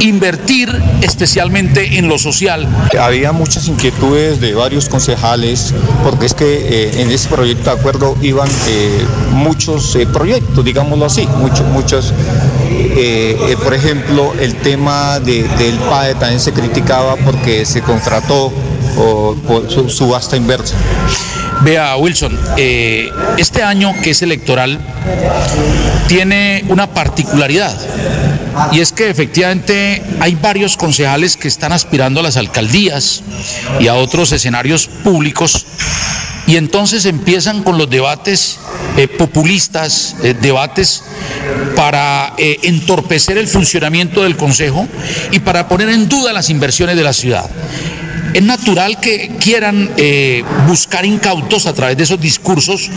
invertir 0.00 0.70
especialmente 1.02 1.98
en 1.98 2.08
lo 2.08 2.18
social. 2.18 2.68
Había 3.00 3.32
muchas 3.32 3.66
inquietudes 3.66 4.40
de 4.40 4.54
varios 4.54 4.88
concejales, 4.88 5.74
porque 6.04 6.26
es 6.26 6.34
que 6.34 6.44
eh, 6.46 7.02
en 7.02 7.10
ese 7.10 7.28
proyecto 7.28 7.74
de 7.74 7.80
acuerdo 7.80 8.16
iban 8.22 8.48
eh, 8.68 9.04
muchos 9.32 9.96
eh, 9.96 10.06
proyectos, 10.06 10.64
digámoslo 10.64 11.04
así, 11.06 11.26
muchos, 11.38 11.66
muchos. 11.66 12.14
por 13.64 13.74
ejemplo, 13.74 14.32
el 14.40 14.54
tema 14.56 15.18
de- 15.20 15.42
del 15.58 15.76
PAE 15.90 16.14
también 16.14 16.40
se 16.40 16.52
criticaba 16.52 17.16
porque 17.16 17.64
se 17.64 17.80
contrató 17.82 18.52
o, 18.96 19.34
por 19.46 19.68
su 19.70 19.88
subasta 19.88 20.36
inversa. 20.36 20.74
Vea, 21.62 21.96
Wilson, 21.96 22.38
eh, 22.56 23.10
este 23.36 23.62
año 23.62 23.92
que 24.02 24.10
es 24.10 24.22
electoral 24.22 24.78
tiene 26.06 26.64
una 26.68 26.86
particularidad 26.88 27.76
y 28.72 28.80
es 28.80 28.92
que 28.92 29.10
efectivamente 29.10 30.02
hay 30.20 30.36
varios 30.36 30.76
concejales 30.76 31.36
que 31.36 31.48
están 31.48 31.72
aspirando 31.72 32.20
a 32.20 32.22
las 32.22 32.36
alcaldías 32.36 33.22
y 33.80 33.88
a 33.88 33.94
otros 33.94 34.30
escenarios 34.32 34.86
públicos 34.86 35.66
y 36.46 36.56
entonces 36.56 37.04
empiezan 37.06 37.62
con 37.62 37.76
los 37.76 37.90
debates 37.90 38.58
eh, 38.96 39.08
populistas, 39.08 40.16
eh, 40.22 40.34
debates 40.40 41.02
para 41.74 42.34
entorpecer 42.38 43.36
el 43.38 43.48
funcionamiento 43.48 44.22
del 44.22 44.36
Consejo 44.36 44.86
y 45.30 45.40
para 45.40 45.68
poner 45.68 45.88
en 45.88 46.08
duda 46.08 46.32
las 46.32 46.50
inversiones 46.50 46.96
de 46.96 47.02
la 47.02 47.12
ciudad. 47.12 47.48
Es 48.34 48.42
natural 48.42 49.00
que 49.00 49.36
quieran 49.40 49.90
eh, 49.96 50.44
buscar 50.66 51.04
incautos 51.04 51.66
a 51.66 51.72
través 51.72 51.96
de 51.96 52.04
esos 52.04 52.20
discursos 52.20 52.90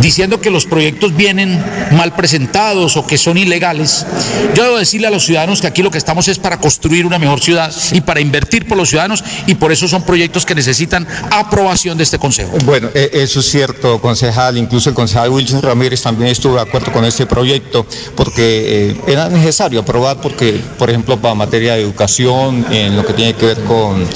diciendo 0.00 0.40
que 0.40 0.50
los 0.50 0.66
proyectos 0.66 1.16
vienen 1.16 1.62
mal 1.92 2.14
presentados 2.14 2.96
o 2.96 3.06
que 3.06 3.18
son 3.18 3.38
ilegales. 3.38 4.06
Yo 4.54 4.64
debo 4.64 4.78
decirle 4.78 5.06
a 5.06 5.10
los 5.10 5.24
ciudadanos 5.24 5.60
que 5.60 5.66
aquí 5.66 5.82
lo 5.82 5.90
que 5.90 5.98
estamos 5.98 6.28
es 6.28 6.38
para 6.38 6.58
construir 6.58 7.06
una 7.06 7.18
mejor 7.18 7.40
ciudad 7.40 7.72
y 7.92 8.00
para 8.00 8.20
invertir 8.20 8.66
por 8.66 8.76
los 8.76 8.88
ciudadanos 8.88 9.22
y 9.46 9.54
por 9.54 9.72
eso 9.72 9.86
son 9.88 10.02
proyectos 10.02 10.44
que 10.44 10.54
necesitan 10.54 11.06
aprobación 11.30 11.96
de 11.96 12.04
este 12.04 12.18
Consejo. 12.18 12.52
Bueno, 12.64 12.88
eh, 12.94 13.10
eso 13.12 13.40
es 13.40 13.46
cierto, 13.46 14.00
concejal. 14.00 14.56
Incluso 14.56 14.88
el 14.88 14.94
concejal 14.94 15.30
Wilson 15.30 15.62
Ramírez 15.62 16.02
también 16.02 16.30
estuvo 16.30 16.54
de 16.54 16.62
acuerdo 16.62 16.92
con 16.92 17.04
este 17.04 17.26
proyecto 17.26 17.86
porque 18.16 18.90
eh, 18.90 18.96
era 19.06 19.28
necesario 19.28 19.80
aprobar 19.80 20.20
porque, 20.20 20.60
por 20.78 20.88
ejemplo, 20.88 21.20
para 21.20 21.34
materia 21.34 21.74
de 21.74 21.82
educación, 21.82 22.66
en 22.70 22.96
lo 22.96 23.04
que 23.04 23.12
tiene 23.12 23.34
que 23.34 23.46
ver 23.46 23.62
con, 23.64 24.06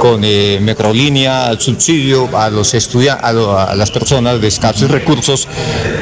con 0.00 0.05
eh, 0.22 0.58
microlínea, 0.62 1.50
el 1.50 1.60
subsidio 1.60 2.28
a 2.36 2.48
los 2.50 2.74
estudiantes, 2.74 3.24
a, 3.24 3.32
lo- 3.32 3.58
a 3.58 3.74
las 3.74 3.90
personas 3.90 4.40
de 4.40 4.48
escasos 4.48 4.90
recursos, 4.90 5.48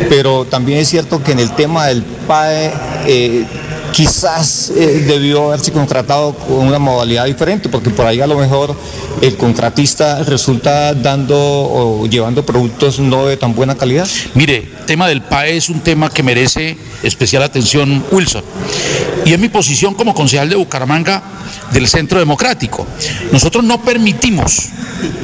pero 0.09 0.45
también 0.45 0.79
es 0.81 0.89
cierto 0.89 1.23
que 1.23 1.33
en 1.33 1.39
el 1.41 1.55
tema 1.55 1.87
del 1.87 2.03
PAE 2.03 2.73
eh, 3.07 3.45
quizás 3.93 4.71
eh, 4.77 5.05
debió 5.07 5.47
haberse 5.49 5.71
contratado 5.73 6.35
con 6.35 6.67
una 6.67 6.79
modalidad 6.79 7.27
diferente, 7.27 7.69
porque 7.69 7.91
por 7.91 8.07
ahí 8.07 8.21
a 8.21 8.27
lo 8.27 8.37
mejor 8.37 8.75
el 9.23 9.37
contratista 9.37 10.23
resulta 10.25 10.93
dando 10.95 11.37
o 11.39 12.07
llevando 12.07 12.45
productos 12.45 12.99
no 12.99 13.27
de 13.27 13.37
tan 13.37 13.55
buena 13.55 13.77
calidad. 13.77 14.07
Mire, 14.35 14.69
tema 14.87 15.07
del 15.09 15.23
PAE 15.23 15.57
es 15.57 15.69
un 15.69 15.81
tema 15.81 16.11
que 16.11 16.23
merece 16.23 16.77
especial 17.03 17.43
atención, 17.43 18.05
Wilson. 18.11 18.43
Y 19.25 19.33
es 19.33 19.39
mi 19.39 19.49
posición 19.49 19.95
como 19.95 20.13
concejal 20.15 20.49
de 20.51 20.57
Bucaramanga 20.57 21.23
del 21.73 21.89
Centro 21.89 22.19
Democrático. 22.19 22.87
Nosotros 23.33 23.65
no 23.65 23.83
permitimos, 23.83 24.69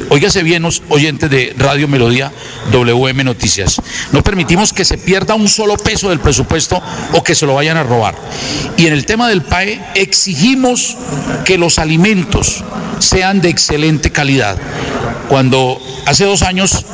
óigase 0.09 0.43
bien, 0.43 0.63
los 0.63 0.81
oyentes 0.89 1.29
de 1.29 1.53
Radio 1.57 1.87
Melodía 1.87 2.31
WM 2.71 3.23
Noticias, 3.23 3.81
no 4.11 4.21
permitimos 4.23 4.73
que 4.73 4.85
se 4.85 4.97
pierda 4.97 5.35
un 5.35 5.47
solo 5.47 5.77
peso 5.77 6.09
del 6.09 6.19
presupuesto 6.19 6.81
o 7.13 7.23
que 7.23 7.35
se 7.35 7.45
lo 7.45 7.55
vayan 7.55 7.77
a 7.77 7.83
robar. 7.83 8.15
Y 8.77 8.87
en 8.87 8.93
el 8.93 9.05
tema 9.05 9.27
del 9.27 9.43
PAE 9.43 9.81
exigimos 9.95 10.97
que 11.45 11.57
los 11.57 11.79
alimentos 11.79 12.63
sean 12.99 13.41
de 13.41 13.49
excelente 13.49 14.11
calidad. 14.11 14.57
Cuando 15.27 15.79
hace 16.05 16.25
dos 16.25 16.41
años 16.41 16.85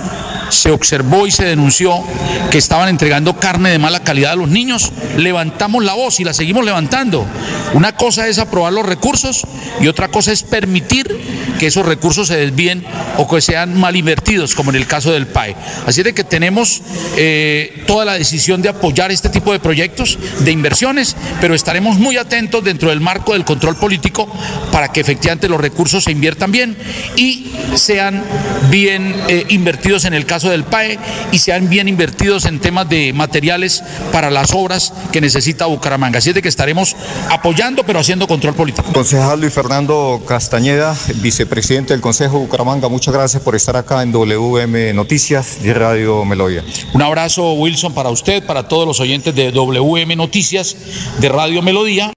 se 0.49 0.71
observó 0.71 1.27
y 1.27 1.31
se 1.31 1.45
denunció 1.45 2.03
que 2.51 2.57
estaban 2.57 2.89
entregando 2.89 3.39
carne 3.39 3.69
de 3.69 3.79
mala 3.79 4.03
calidad 4.03 4.33
a 4.33 4.35
los 4.35 4.49
niños, 4.49 4.91
levantamos 5.17 5.83
la 5.83 5.93
voz 5.93 6.19
y 6.19 6.23
la 6.23 6.33
seguimos 6.33 6.65
levantando. 6.65 7.25
Una 7.73 7.95
cosa 7.95 8.27
es 8.27 8.39
aprobar 8.39 8.73
los 8.73 8.85
recursos 8.85 9.45
y 9.81 9.87
otra 9.87 10.07
cosa 10.07 10.31
es 10.31 10.43
permitir 10.43 11.07
que 11.59 11.67
esos 11.67 11.85
recursos 11.85 12.27
se 12.27 12.37
desvíen 12.37 12.85
o 13.17 13.27
que 13.27 13.41
sean 13.41 13.79
mal 13.79 13.95
invertidos, 13.95 14.55
como 14.55 14.69
en 14.69 14.77
el 14.77 14.87
caso 14.87 15.11
del 15.11 15.27
PAE. 15.27 15.55
Así 15.85 16.01
es 16.01 16.05
de 16.05 16.13
que 16.13 16.23
tenemos 16.23 16.81
eh, 17.17 17.83
toda 17.87 18.05
la 18.05 18.13
decisión 18.13 18.61
de 18.61 18.69
apoyar 18.69 19.11
este 19.11 19.29
tipo 19.29 19.51
de 19.51 19.59
proyectos, 19.59 20.17
de 20.39 20.51
inversiones, 20.51 21.15
pero 21.41 21.55
estaremos 21.55 21.97
muy 21.97 22.17
atentos 22.17 22.63
dentro 22.63 22.89
del 22.89 23.01
marco 23.01 23.33
del 23.33 23.45
control 23.45 23.75
político 23.77 24.31
para 24.71 24.91
que 24.91 25.01
efectivamente 25.01 25.49
los 25.49 25.59
recursos 25.59 26.03
se 26.03 26.11
inviertan 26.11 26.51
bien 26.51 26.77
y 27.15 27.51
sean 27.75 28.23
bien 28.69 29.15
eh, 29.27 29.45
invertidos 29.49 30.05
en 30.05 30.13
el 30.13 30.25
caso 30.25 30.36
del 30.43 30.63
PAE 30.63 30.99
y 31.31 31.39
sean 31.39 31.69
bien 31.69 31.87
invertidos 31.87 32.45
en 32.45 32.59
temas 32.59 32.87
de 32.89 33.13
materiales 33.13 33.83
para 34.11 34.29
las 34.29 34.51
obras 34.53 34.93
que 35.11 35.21
necesita 35.21 35.65
Bucaramanga. 35.65 36.19
Así 36.19 36.29
es 36.29 36.35
de 36.35 36.41
que 36.41 36.49
estaremos 36.49 36.95
apoyando, 37.29 37.83
pero 37.83 37.99
haciendo 37.99 38.27
control 38.27 38.53
político. 38.53 38.91
Concejal 38.93 39.39
Luis 39.39 39.53
Fernando 39.53 40.21
Castañeda, 40.27 40.95
vicepresidente 41.15 41.93
del 41.93 42.01
Consejo 42.01 42.37
de 42.37 42.45
Bucaramanga, 42.45 42.87
muchas 42.87 43.13
gracias 43.13 43.41
por 43.41 43.55
estar 43.55 43.75
acá 43.75 44.03
en 44.03 44.11
WM 44.11 44.93
Noticias 44.93 45.57
y 45.63 45.71
Radio 45.73 46.25
Melodía. 46.25 46.63
Un 46.93 47.01
abrazo, 47.01 47.53
Wilson, 47.53 47.93
para 47.93 48.09
usted, 48.09 48.45
para 48.45 48.67
todos 48.67 48.87
los 48.87 48.99
oyentes 48.99 49.33
de 49.35 49.51
WM 49.51 50.15
Noticias, 50.15 50.75
de 51.19 51.29
Radio 51.29 51.61
Melodía. 51.61 52.13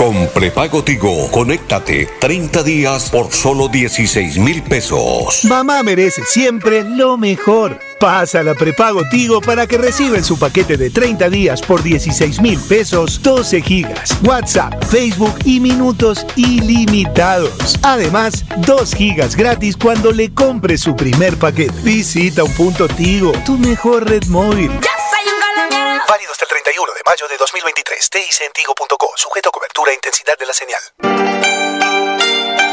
Con 0.00 0.28
prepago 0.28 0.82
Tigo, 0.82 1.30
conéctate 1.30 2.08
30 2.20 2.62
días 2.62 3.10
por 3.10 3.30
solo 3.30 3.68
16 3.68 4.38
mil 4.38 4.62
pesos. 4.62 5.44
Mamá 5.44 5.82
merece 5.82 6.22
siempre 6.24 6.82
lo 6.84 7.18
mejor. 7.18 7.78
Pasa 8.00 8.42
la 8.42 8.54
prepago 8.54 9.02
Tigo 9.10 9.42
para 9.42 9.66
que 9.66 9.76
reciba 9.76 10.16
en 10.16 10.24
su 10.24 10.38
paquete 10.38 10.78
de 10.78 10.88
30 10.88 11.28
días 11.28 11.60
por 11.60 11.82
16 11.82 12.40
mil 12.40 12.58
pesos 12.60 13.20
12 13.22 13.60
gigas, 13.60 14.16
WhatsApp, 14.22 14.82
Facebook 14.86 15.34
y 15.44 15.60
minutos 15.60 16.24
ilimitados. 16.34 17.78
Además, 17.82 18.46
2 18.56 18.94
gigas 18.94 19.36
gratis 19.36 19.76
cuando 19.76 20.12
le 20.12 20.32
compre 20.32 20.78
su 20.78 20.96
primer 20.96 21.36
paquete. 21.36 21.74
Visita 21.82 22.42
un 22.42 22.52
punto 22.52 22.88
Tigo, 22.88 23.32
tu 23.44 23.58
mejor 23.58 24.08
red 24.08 24.24
móvil. 24.28 24.70
Válido 26.20 26.32
hasta 26.32 26.44
el 26.44 26.50
31 26.50 26.92
de 26.92 27.00
mayo 27.06 27.28
de 27.28 27.38
2023. 27.38 28.10
TIC 28.10 28.40
en 28.42 28.52
tigo.co. 28.52 29.12
Sujeto 29.16 29.48
a 29.48 29.52
cobertura 29.52 29.92
e 29.92 29.94
intensidad 29.94 30.36
de 30.36 30.44
la 30.44 30.52
señal. 30.52 31.59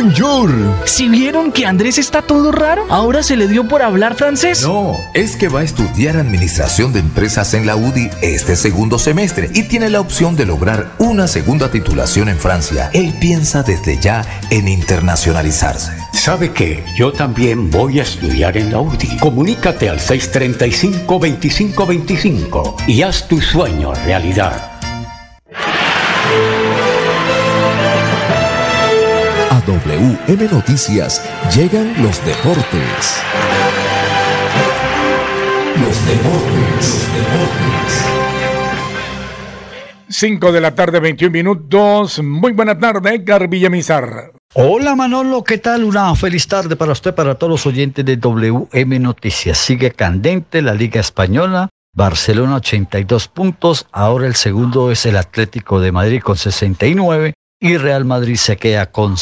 Bonjour. 0.02 0.50
Si 0.86 1.10
vieron 1.10 1.52
que 1.52 1.68
Andrés 1.68 2.00
está 2.00 2.24
todo 2.24 2.52
raro, 2.52 2.88
ahora 2.90 3.22
se 3.22 3.36
le 3.36 3.48
dio 3.48 3.68
por 3.68 3.84
hablar 3.84 4.16
francés. 4.16 4.64
No, 4.64 4.98
es 5.14 5.36
que 5.36 5.48
va 5.48 5.60
a 5.60 5.64
estudiar 5.64 6.18
administración 6.18 6.92
de 6.92 7.02
empresas 7.02 7.54
en 7.54 7.68
la 7.68 7.76
UDI 7.76 8.10
este 8.24 8.56
segundo 8.56 8.98
semestre 8.98 9.52
y 9.54 9.68
tiene 9.68 9.92
la 9.92 10.00
opción 10.00 10.36
de 10.36 10.48
lograr 10.48 10.94
una 10.98 11.28
segunda 11.28 11.70
titulación 11.70 12.30
en 12.30 12.40
Francia. 12.40 12.90
Él 12.94 13.14
piensa 13.22 13.62
desde 13.62 14.00
ya 14.00 14.26
en 14.50 14.68
internacionalizarse. 14.68 15.92
¿Sabe 16.14 16.52
qué? 16.52 16.84
Yo 16.98 17.12
también 17.12 17.70
voy 17.70 18.00
a 18.00 18.04
estudiar 18.04 18.58
en 18.58 18.72
la 18.72 18.80
UDI. 18.80 19.20
Comunícate 19.20 19.88
al 19.88 20.00
635-2525 20.00 22.88
y 22.88 23.04
haz 23.04 23.28
tu 23.28 23.40
sueño 23.40 23.94
realidad. 23.94 24.71
A 29.52 29.60
WM 29.68 30.48
Noticias 30.50 31.22
llegan 31.54 32.02
los 32.02 32.24
deportes. 32.24 33.22
Los 35.76 36.06
deportes, 36.06 36.86
los 36.88 37.14
deportes. 37.14 38.06
5 40.08 40.52
de 40.54 40.62
la 40.62 40.74
tarde, 40.74 41.02
21 41.02 41.34
minutos. 41.34 42.24
Muy 42.24 42.54
buena 42.54 42.80
tarde, 42.80 43.14
Edgar 43.14 43.50
Villamizar. 43.50 44.32
Hola 44.54 44.96
Manolo, 44.96 45.44
¿qué 45.44 45.58
tal? 45.58 45.84
Una 45.84 46.16
feliz 46.16 46.48
tarde 46.48 46.78
para 46.78 46.94
usted, 46.94 47.14
para 47.14 47.36
todos 47.36 47.52
los 47.52 47.66
oyentes 47.66 48.06
de 48.06 48.16
WM 48.16 49.00
Noticias. 49.00 49.58
Sigue 49.58 49.92
candente 49.92 50.62
la 50.62 50.74
Liga 50.74 51.02
Española. 51.02 51.68
Barcelona 51.94 52.56
82 52.56 53.28
puntos, 53.28 53.86
ahora 53.92 54.28
el 54.28 54.36
segundo 54.36 54.92
es 54.92 55.06
el 55.06 55.18
Atlético 55.18 55.82
de 55.82 55.92
Madrid 55.92 56.22
con 56.22 56.38
69 56.38 57.34
y 57.62 57.78
Real 57.78 58.04
Madrid 58.04 58.36
se 58.36 58.58
queda 58.58 58.88
con, 58.88 59.16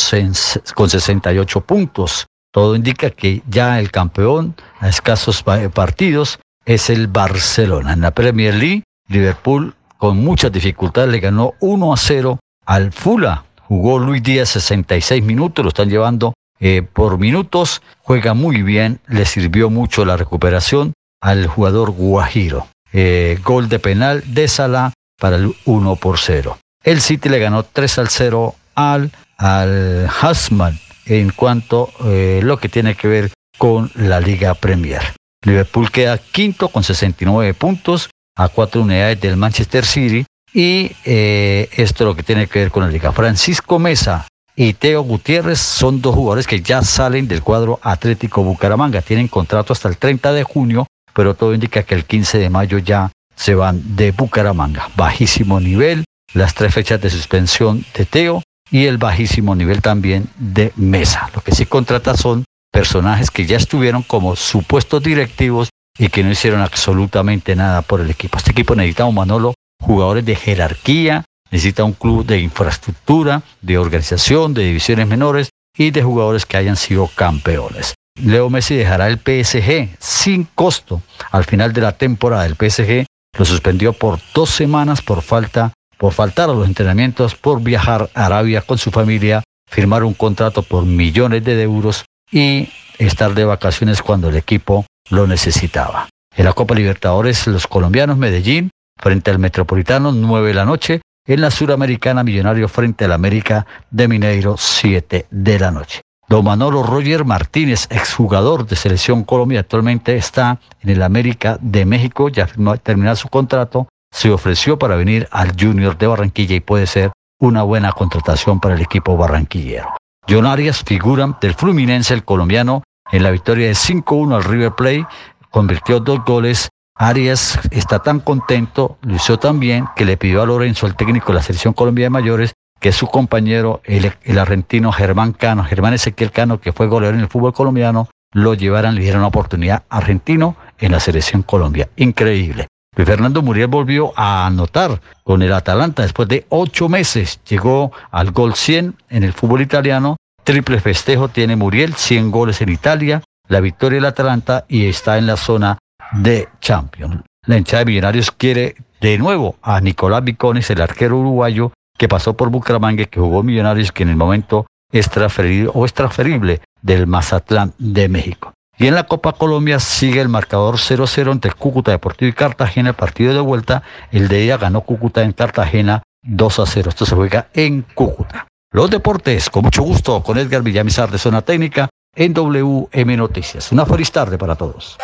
con 0.73 0.89
68 0.89 1.61
puntos. 1.61 2.25
Todo 2.51 2.75
indica 2.75 3.11
que 3.11 3.43
ya 3.47 3.79
el 3.79 3.91
campeón 3.91 4.55
a 4.79 4.89
escasos 4.89 5.43
partidos 5.43 6.39
es 6.65 6.89
el 6.89 7.07
Barcelona. 7.07 7.93
En 7.93 8.01
la 8.01 8.11
Premier 8.11 8.55
League, 8.55 8.83
Liverpool 9.09 9.75
con 9.97 10.17
muchas 10.17 10.51
dificultades 10.51 11.11
le 11.11 11.19
ganó 11.19 11.53
1 11.59 11.93
a 11.93 11.97
0 11.97 12.39
al 12.65 12.93
Fula. 12.93 13.43
Jugó 13.67 13.99
Luis 13.99 14.23
Díaz 14.23 14.49
66 14.49 15.21
minutos, 15.23 15.63
lo 15.63 15.69
están 15.69 15.89
llevando 15.89 16.33
eh, 16.59 16.81
por 16.81 17.19
minutos. 17.19 17.81
Juega 18.01 18.33
muy 18.33 18.63
bien, 18.63 19.01
le 19.07 19.25
sirvió 19.25 19.69
mucho 19.69 20.05
la 20.05 20.15
recuperación 20.15 20.93
al 21.21 21.47
jugador 21.47 21.91
Guajiro. 21.91 22.67
Eh, 22.93 23.37
gol 23.43 23.67
de 23.67 23.79
penal 23.79 24.23
de 24.25 24.47
Salah 24.47 24.93
para 25.19 25.35
el 25.35 25.53
1 25.65 25.95
por 25.97 26.17
0. 26.17 26.57
El 26.89 27.01
City 27.01 27.29
le 27.29 27.37
ganó 27.37 27.61
3 27.61 27.99
al 27.99 28.09
0 28.09 28.55
al, 28.73 29.11
al 29.37 30.09
Hasman 30.21 30.79
en 31.05 31.29
cuanto 31.29 31.91
eh, 32.05 32.39
lo 32.43 32.57
que 32.57 32.67
tiene 32.67 32.95
que 32.95 33.07
ver 33.07 33.31
con 33.59 33.91
la 33.93 34.19
Liga 34.19 34.55
Premier. 34.55 35.01
Liverpool 35.45 35.91
queda 35.91 36.17
quinto 36.17 36.69
con 36.69 36.83
69 36.83 37.53
puntos 37.53 38.09
a 38.35 38.47
cuatro 38.47 38.81
unidades 38.81 39.21
del 39.21 39.37
Manchester 39.37 39.85
City 39.85 40.25
y 40.51 40.91
eh, 41.05 41.69
esto 41.73 42.05
lo 42.05 42.15
que 42.15 42.23
tiene 42.23 42.47
que 42.47 42.57
ver 42.57 42.71
con 42.71 42.83
la 42.83 42.89
Liga. 42.89 43.11
Francisco 43.11 43.77
Mesa 43.77 44.25
y 44.55 44.73
Teo 44.73 45.03
Gutiérrez 45.03 45.59
son 45.59 46.01
dos 46.01 46.15
jugadores 46.15 46.47
que 46.47 46.61
ya 46.61 46.81
salen 46.81 47.27
del 47.27 47.43
cuadro 47.43 47.79
Atlético 47.83 48.41
Bucaramanga. 48.41 49.03
Tienen 49.03 49.27
contrato 49.27 49.73
hasta 49.73 49.89
el 49.89 49.97
30 49.97 50.33
de 50.33 50.43
junio 50.43 50.87
pero 51.13 51.33
todo 51.33 51.53
indica 51.53 51.83
que 51.83 51.95
el 51.95 52.05
15 52.05 52.37
de 52.37 52.49
mayo 52.49 52.77
ya 52.77 53.11
se 53.35 53.53
van 53.53 53.95
de 53.95 54.11
Bucaramanga. 54.11 54.89
Bajísimo 54.95 55.59
nivel, 55.59 56.05
las 56.33 56.53
tres 56.53 56.73
fechas 56.73 57.01
de 57.01 57.09
suspensión 57.09 57.85
de 57.95 58.05
Teo 58.05 58.43
y 58.71 58.85
el 58.85 58.97
bajísimo 58.97 59.55
nivel 59.55 59.81
también 59.81 60.29
de 60.37 60.71
Mesa. 60.75 61.29
Lo 61.33 61.41
que 61.41 61.53
sí 61.53 61.65
contrata 61.65 62.15
son 62.15 62.45
personajes 62.71 63.31
que 63.31 63.45
ya 63.45 63.57
estuvieron 63.57 64.03
como 64.03 64.35
supuestos 64.35 65.01
directivos 65.01 65.69
y 65.97 66.09
que 66.09 66.23
no 66.23 66.31
hicieron 66.31 66.61
absolutamente 66.61 67.55
nada 67.55 67.81
por 67.81 68.01
el 68.01 68.09
equipo. 68.09 68.37
Este 68.37 68.51
equipo 68.51 68.75
necesita 68.75 69.05
un 69.05 69.15
Manolo, 69.15 69.53
jugadores 69.81 70.25
de 70.25 70.35
jerarquía, 70.35 71.25
necesita 71.51 71.83
un 71.83 71.93
club 71.93 72.25
de 72.25 72.39
infraestructura, 72.39 73.41
de 73.61 73.77
organización, 73.77 74.53
de 74.53 74.65
divisiones 74.65 75.07
menores 75.07 75.49
y 75.75 75.91
de 75.91 76.03
jugadores 76.03 76.45
que 76.45 76.57
hayan 76.57 76.75
sido 76.75 77.07
campeones. 77.07 77.95
Leo 78.23 78.49
Messi 78.49 78.75
dejará 78.75 79.07
el 79.07 79.17
PSG 79.17 79.95
sin 79.99 80.43
costo 80.55 81.01
al 81.31 81.45
final 81.45 81.73
de 81.73 81.81
la 81.81 81.93
temporada. 81.93 82.45
El 82.45 82.55
PSG 82.55 83.05
lo 83.37 83.45
suspendió 83.45 83.93
por 83.93 84.19
dos 84.33 84.49
semanas 84.49 85.01
por 85.01 85.21
falta, 85.21 85.73
por 85.99 86.13
faltar 86.13 86.49
a 86.49 86.53
los 86.53 86.65
entrenamientos, 86.65 87.35
por 87.35 87.61
viajar 87.61 88.09
a 88.15 88.25
Arabia 88.27 88.61
con 88.61 88.77
su 88.77 88.89
familia, 88.89 89.43
firmar 89.69 90.05
un 90.05 90.13
contrato 90.13 90.63
por 90.63 90.85
millones 90.85 91.43
de 91.43 91.61
euros 91.61 92.05
y 92.31 92.69
estar 92.97 93.33
de 93.35 93.43
vacaciones 93.43 94.01
cuando 94.01 94.29
el 94.29 94.37
equipo 94.37 94.85
lo 95.09 95.27
necesitaba. 95.27 96.07
En 96.35 96.45
la 96.45 96.53
Copa 96.53 96.73
Libertadores, 96.73 97.45
los 97.47 97.67
colombianos 97.67 98.17
Medellín 98.17 98.69
frente 98.97 99.29
al 99.29 99.39
Metropolitano 99.39 100.13
9 100.13 100.47
de 100.47 100.53
la 100.53 100.65
noche, 100.65 101.01
en 101.27 101.41
la 101.41 101.51
Suramericana 101.51 102.23
Millonario 102.23 102.69
frente 102.69 103.03
al 103.03 103.11
América 103.11 103.67
de 103.91 104.07
Mineiro 104.07 104.55
7 104.57 105.27
de 105.29 105.59
la 105.59 105.69
noche. 105.69 105.99
Don 106.29 106.45
Manolo 106.45 106.81
Roger 106.81 107.25
Martínez, 107.25 107.87
exjugador 107.89 108.65
de 108.65 108.77
Selección 108.77 109.25
Colombia, 109.25 109.59
actualmente 109.59 110.15
está 110.15 110.61
en 110.81 110.91
el 110.91 111.01
América 111.01 111.57
de 111.59 111.85
México, 111.85 112.29
ya 112.29 112.47
terminar 112.81 113.17
su 113.17 113.27
contrato, 113.27 113.89
se 114.11 114.31
ofreció 114.31 114.77
para 114.77 114.95
venir 114.95 115.27
al 115.31 115.53
Junior 115.59 115.97
de 115.97 116.07
Barranquilla 116.07 116.55
y 116.55 116.59
puede 116.59 116.87
ser 116.87 117.11
una 117.39 117.63
buena 117.63 117.91
contratación 117.91 118.59
para 118.59 118.75
el 118.75 118.81
equipo 118.81 119.15
barranquillero. 119.15 119.89
John 120.27 120.45
Arias, 120.45 120.83
figura 120.83 121.37
del 121.41 121.53
Fluminense, 121.53 122.13
el 122.13 122.23
colombiano, 122.23 122.83
en 123.11 123.23
la 123.23 123.31
victoria 123.31 123.67
de 123.67 123.73
5-1 123.73 124.35
al 124.35 124.43
River 124.43 124.73
Plate, 124.73 125.07
convirtió 125.49 125.99
dos 125.99 126.23
goles. 126.25 126.69
Arias 126.95 127.57
está 127.71 127.99
tan 127.99 128.19
contento, 128.19 128.97
lo 129.01 129.39
tan 129.39 129.59
bien, 129.59 129.87
que 129.95 130.05
le 130.05 130.17
pidió 130.17 130.41
a 130.41 130.45
Lorenzo, 130.45 130.85
el 130.85 130.95
técnico 130.95 131.27
de 131.27 131.35
la 131.35 131.43
Selección 131.43 131.73
Colombia 131.73 132.05
de 132.05 132.09
Mayores, 132.09 132.53
que 132.79 132.91
su 132.91 133.07
compañero, 133.07 133.81
el, 133.85 134.37
argentino 134.37 134.91
Germán 134.91 135.33
Cano, 135.33 135.63
Germán 135.63 135.93
Ezequiel 135.93 136.31
Cano, 136.31 136.59
que 136.59 136.73
fue 136.73 136.87
goleador 136.87 137.15
en 137.15 137.21
el 137.21 137.29
fútbol 137.29 137.53
colombiano, 137.53 138.09
lo 138.33 138.53
llevaran, 138.53 138.95
le 138.95 139.01
dieran 139.01 139.19
una 139.19 139.27
oportunidad 139.27 139.83
argentino 139.89 140.55
en 140.77 140.91
la 140.91 140.99
selección 140.99 141.41
Colombia. 141.41 141.89
Increíble. 141.95 142.67
Fernando 143.05 143.41
Muriel 143.41 143.67
volvió 143.67 144.11
a 144.15 144.45
anotar 144.45 145.01
con 145.23 145.41
el 145.41 145.53
Atalanta 145.53 146.03
después 146.03 146.27
de 146.27 146.45
ocho 146.49 146.89
meses. 146.89 147.39
Llegó 147.47 147.91
al 148.11 148.31
gol 148.31 148.55
100 148.55 148.95
en 149.09 149.23
el 149.23 149.33
fútbol 149.33 149.61
italiano. 149.61 150.17
Triple 150.43 150.79
festejo 150.79 151.29
tiene 151.29 151.55
Muriel, 151.55 151.93
100 151.93 152.31
goles 152.31 152.61
en 152.61 152.69
Italia, 152.69 153.21
la 153.47 153.59
victoria 153.59 153.97
del 153.97 154.05
Atalanta 154.05 154.65
y 154.67 154.87
está 154.87 155.17
en 155.17 155.27
la 155.27 155.37
zona 155.37 155.77
de 156.11 156.49
Champions. 156.59 157.23
La 157.45 157.57
hinchada 157.57 157.79
de 157.79 157.85
Millonarios 157.85 158.31
quiere 158.31 158.75
de 158.99 159.17
nuevo 159.17 159.55
a 159.61 159.79
Nicolás 159.79 160.23
Vicones, 160.23 160.69
el 160.69 160.81
arquero 160.81 161.19
uruguayo, 161.19 161.71
que 161.97 162.07
pasó 162.07 162.35
por 162.35 162.49
Bucaramanga, 162.49 163.05
que 163.05 163.19
jugó 163.19 163.43
Millonarios, 163.43 163.91
que 163.91 164.03
en 164.03 164.09
el 164.09 164.15
momento 164.15 164.65
es 164.91 165.09
transferido 165.09 165.71
o 165.73 165.85
es 165.85 165.93
transferible 165.93 166.61
del 166.81 167.07
Mazatlán 167.07 167.73
de 167.77 168.09
México. 168.09 168.53
Y 168.79 168.87
en 168.87 168.95
la 168.95 169.03
Copa 169.03 169.33
Colombia 169.33 169.77
sigue 169.79 170.21
el 170.21 170.29
marcador 170.29 170.75
0-0 170.75 171.33
entre 171.33 171.51
Cúcuta 171.51 171.91
Deportivo 171.91 172.29
y 172.29 172.33
Cartagena. 172.33 172.91
El 172.91 172.95
partido 172.95 173.33
de 173.33 173.41
vuelta, 173.41 173.83
el 174.09 174.29
de 174.29 174.41
ella 174.41 174.57
ganó 174.57 174.81
Cúcuta 174.81 175.21
en 175.21 175.33
Cartagena 175.33 176.01
2-0. 176.23 176.87
Esto 176.87 177.05
se 177.05 177.13
juega 177.13 177.49
en 177.53 177.81
Cúcuta. 177.81 178.47
Los 178.71 178.89
deportes, 178.89 179.49
con 179.49 179.63
mucho 179.65 179.83
gusto, 179.83 180.23
con 180.23 180.37
Edgar 180.37 180.61
Villamizar 180.61 181.11
de 181.11 181.17
Zona 181.17 181.41
Técnica 181.41 181.89
en 182.15 182.33
WM 182.33 183.17
Noticias. 183.17 183.69
Una 183.73 183.85
feliz 183.85 184.13
tarde 184.13 184.37
para 184.37 184.55
todos. 184.55 184.97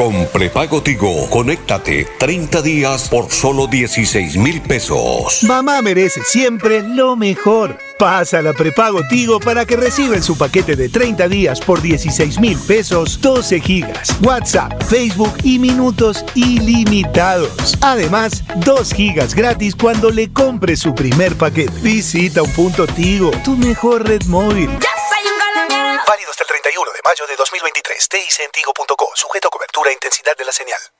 Con 0.00 0.26
prepago 0.28 0.82
Tigo, 0.82 1.28
conéctate 1.28 2.08
30 2.18 2.62
días 2.62 3.10
por 3.10 3.30
solo 3.30 3.66
16 3.66 4.38
mil 4.38 4.62
pesos. 4.62 5.42
Mamá 5.42 5.82
merece 5.82 6.22
siempre 6.24 6.82
lo 6.82 7.16
mejor. 7.16 7.76
Pasa 7.98 8.40
la 8.40 8.54
prepago 8.54 9.00
Tigo 9.10 9.38
para 9.40 9.66
que 9.66 9.76
reciba 9.76 10.16
en 10.16 10.22
su 10.22 10.38
paquete 10.38 10.74
de 10.74 10.88
30 10.88 11.28
días 11.28 11.60
por 11.60 11.82
16 11.82 12.40
mil 12.40 12.58
pesos 12.60 13.20
12 13.20 13.60
gigas, 13.60 14.16
WhatsApp, 14.22 14.82
Facebook 14.84 15.34
y 15.42 15.58
minutos 15.58 16.24
ilimitados. 16.34 17.76
Además, 17.82 18.42
2 18.64 18.94
gigas 18.94 19.34
gratis 19.34 19.76
cuando 19.76 20.08
le 20.08 20.32
compre 20.32 20.78
su 20.78 20.94
primer 20.94 21.36
paquete. 21.36 21.78
Visita 21.82 22.42
un 22.42 22.50
punto 22.52 22.86
Tigo, 22.86 23.32
tu 23.44 23.54
mejor 23.54 24.08
red 24.08 24.22
móvil. 24.28 24.70
Válido 26.08 26.30
hasta 26.30 26.44
el 26.44 26.48
31 26.48 26.48
de 26.48 26.49
mayo 27.10 27.26
de 27.26 27.34
2023. 27.34 28.08
TICentigo.co. 28.08 29.10
Sujeto 29.16 29.48
a 29.48 29.50
cobertura 29.50 29.90
e 29.90 29.94
intensidad 29.94 30.36
de 30.36 30.44
la 30.44 30.52
señal. 30.52 30.99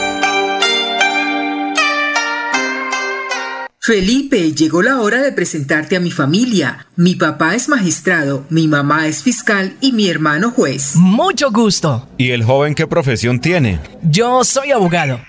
Felipe, 3.83 4.51
llegó 4.51 4.83
la 4.83 5.01
hora 5.01 5.23
de 5.23 5.31
presentarte 5.31 5.95
a 5.95 5.99
mi 5.99 6.11
familia. 6.11 6.85
Mi 6.95 7.15
papá 7.15 7.55
es 7.55 7.67
magistrado, 7.67 8.45
mi 8.51 8.67
mamá 8.67 9.07
es 9.07 9.23
fiscal 9.23 9.75
y 9.81 9.91
mi 9.91 10.07
hermano 10.07 10.51
juez. 10.51 10.95
Mucho 10.97 11.49
gusto. 11.49 12.07
¿Y 12.15 12.29
el 12.29 12.43
joven 12.43 12.75
qué 12.75 12.85
profesión 12.85 13.39
tiene? 13.39 13.79
Yo 14.03 14.43
soy 14.43 14.69
abogado. 14.69 15.19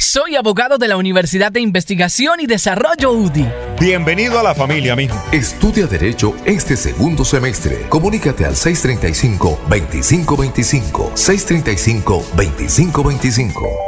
Soy 0.00 0.34
abogado 0.34 0.78
de 0.78 0.88
la 0.88 0.96
Universidad 0.96 1.52
de 1.52 1.60
Investigación 1.60 2.40
y 2.40 2.46
Desarrollo 2.46 3.12
UDI. 3.12 3.46
Bienvenido 3.78 4.40
a 4.40 4.42
la 4.42 4.56
familia, 4.56 4.96
mijo. 4.96 5.16
Estudia 5.30 5.86
Derecho 5.86 6.34
este 6.44 6.76
segundo 6.76 7.24
semestre. 7.24 7.86
Comunícate 7.88 8.46
al 8.46 8.56
635-2525. 8.56 11.12
635-2525. 11.14 13.87